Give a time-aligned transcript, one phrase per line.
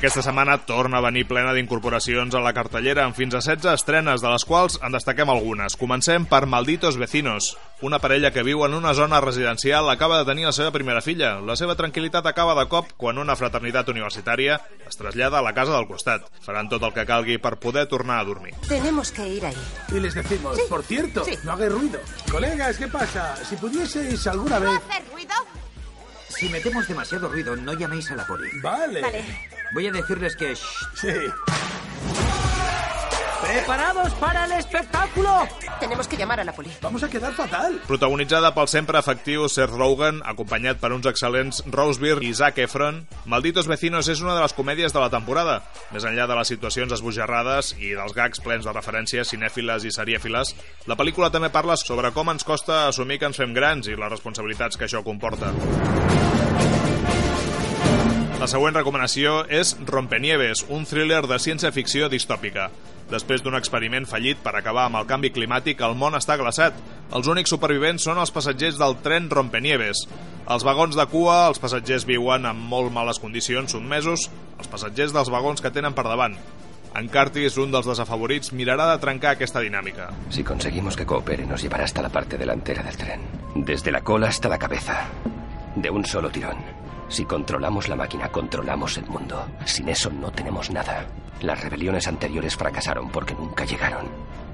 [0.00, 4.22] Aquesta setmana torna a venir plena d'incorporacions a la cartellera amb fins a 16 estrenes,
[4.24, 5.74] de les quals en destaquem algunes.
[5.76, 7.50] Comencem per Malditos Vecinos.
[7.84, 11.34] Una parella que viu en una zona residencial acaba de tenir la seva primera filla.
[11.44, 14.56] La seva tranquil·litat acaba de cop quan una fraternitat universitària
[14.88, 16.24] es trasllada a la casa del costat.
[16.48, 18.54] Faran tot el que calgui per poder tornar a dormir.
[18.72, 19.60] Tenemos que ir ahí.
[19.92, 20.62] Y les decimos, Sí.
[20.70, 21.36] por cierto, Sí.
[21.44, 22.00] no hagáis ruido.
[22.30, 23.36] Colegas, ¿qué pasa?
[23.44, 24.70] Si pudieseis alguna vez...
[24.88, 25.34] hacer ruido?
[26.30, 28.48] Si metemos demasiado ruido, no llaméis a la poli.
[28.62, 29.02] Vale.
[29.02, 29.59] Vale.
[29.72, 30.54] Voy a decirles que...
[30.54, 31.08] shh, Sí.
[33.50, 35.48] ¡Preparados para el espectáculo!
[35.80, 36.70] Tenemos que llamar a la poli.
[36.80, 37.80] Vamos a quedar fatal.
[37.88, 43.00] Protagonitzada pel sempre efectiu Seth Rogen, acompanyat per uns excel·lents Rose Byrne i Zac Efron,
[43.26, 45.62] Malditos Vecinos és una de les comèdies de la temporada.
[45.90, 50.54] Més enllà de les situacions esbojarrades i dels gags plens de referències cinèfiles i serièfiles,
[50.86, 54.14] la pel·lícula també parla sobre com ens costa assumir que ens fem grans i les
[54.14, 55.50] responsabilitats que això comporta.
[58.40, 62.70] La següent recomanació és Rompenieves, un thriller de ciència-ficció distòpica.
[63.10, 66.78] Després d'un experiment fallit per acabar amb el canvi climàtic, el món està glaçat.
[67.12, 70.06] Els únics supervivents són els passatgers del tren Rompenieves.
[70.48, 75.28] Els vagons de cua, els passatgers viuen en molt males condicions, sotmesos, els passatgers dels
[75.28, 76.40] vagons que tenen per davant.
[76.96, 80.08] En Curtis, un dels desafavorits, mirarà de trencar aquesta dinàmica.
[80.32, 83.20] Si conseguimos que coopere, nos llevará hasta la parte delantera del tren.
[83.54, 85.02] Desde la cola hasta la cabeza.
[85.76, 86.79] De un solo tirón.
[87.10, 89.44] Si controlamos la máquina, controlamos el mundo.
[89.64, 91.06] Sin eso no tenemos nada.
[91.42, 94.06] Las rebeliones anteriores fracasaron porque nunca llegaron.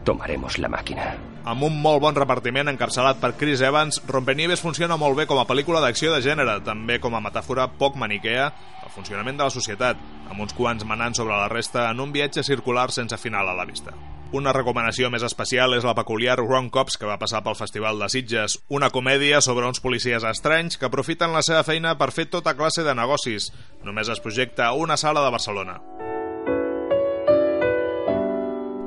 [0.04, 1.18] Tomaremos la máquina.
[1.44, 5.44] Amb un molt bon repartiment encapçalat per Chris Evans, Rompenieves funciona molt bé com a
[5.46, 10.00] pel·lícula d'acció de gènere, també com a metàfora poc maniquea al funcionament de la societat,
[10.30, 13.68] amb uns quants manant sobre la resta en un viatge circular sense final a la
[13.68, 13.92] vista.
[14.34, 18.08] Una recomanació més especial és la peculiar Wrong Cops que va passar pel Festival de
[18.10, 22.56] Sitges, una comèdia sobre uns policies estranys que aprofiten la seva feina per fer tota
[22.58, 23.52] classe de negocis.
[23.86, 25.78] Només es projecta a una sala de Barcelona.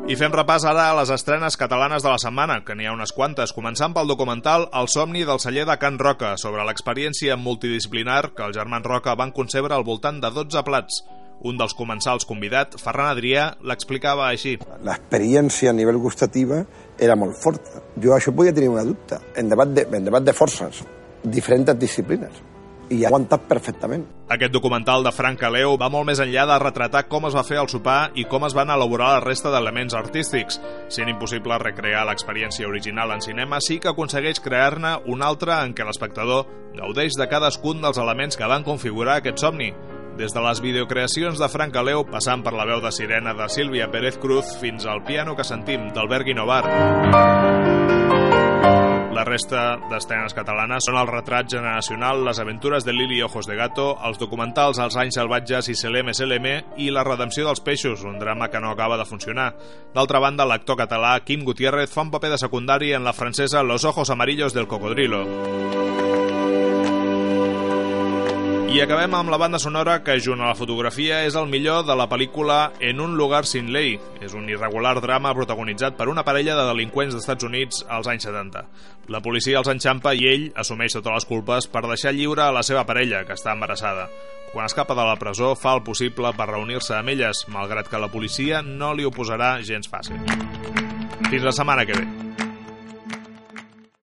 [0.10, 3.14] I fem repàs ara a les estrenes catalanes de la setmana, que n'hi ha unes
[3.16, 8.44] quantes, començant pel documental El somni del celler de Can Roca, sobre l'experiència multidisciplinar que
[8.50, 11.04] els germans Roca van concebre al voltant de 12 plats.
[11.40, 14.58] Un dels comensals convidat, Ferran Adrià, l'explicava així.
[14.84, 16.66] l'experiència a nivell gustativa
[17.00, 17.82] era molt forta.
[17.96, 19.20] Jo això podia tenir una dubte.
[19.36, 20.84] En debat de, en debat de forces,
[21.24, 22.44] diferents disciplines.
[22.90, 24.04] I ha aguantat perfectament.
[24.34, 27.60] Aquest documental de Frank Caleu va molt més enllà de retratar com es va fer
[27.62, 30.58] el sopar i com es van elaborar la resta d'elements artístics.
[30.90, 35.86] Sent impossible recrear l'experiència original en cinema, sí que aconsegueix crear-ne una altra en què
[35.86, 39.70] l'espectador gaudeix de cadascun dels elements que van configurar aquest somni.
[40.20, 43.86] Des de les videocreacions de Frank Caleu, passant per la veu de sirena de Sílvia
[43.88, 46.60] Pérez Cruz fins al piano que sentim d'Albert Guinovar.
[49.16, 53.94] La resta d'estrenes catalanes són el retrat generacional, les aventures de Lili Ojos de Gato,
[54.04, 58.52] els documentals Els anys salvatges i Selem SLM i La redempció dels peixos, un drama
[58.52, 59.54] que no acaba de funcionar.
[59.96, 63.88] D'altra banda, l'actor català Quim Gutiérrez fa un paper de secundari en la francesa Los
[63.88, 65.24] ojos amarillos del cocodrilo.
[68.70, 71.96] I acabem amb la banda sonora que, junt a la fotografia, és el millor de
[71.98, 73.96] la pel·lícula En un lugar sin ley.
[74.22, 78.30] És un irregular drama protagonitzat per una parella de delinqüents dels Estats Units als anys
[78.30, 78.64] 70.
[79.10, 82.62] La policia els enxampa i ell assumeix totes les culpes per deixar lliure a la
[82.62, 84.06] seva parella, que està embarassada.
[84.54, 88.14] Quan escapa de la presó, fa el possible per reunir-se amb elles, malgrat que la
[88.14, 90.22] policia no li ho posarà gens fàcil.
[91.32, 92.29] Fins la setmana que ve.